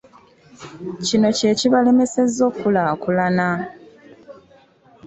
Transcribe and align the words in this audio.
Kino 1.05 1.29
kye 1.37 1.49
kibalemesezza 1.59 2.41
okukulaakulana. 2.49 3.47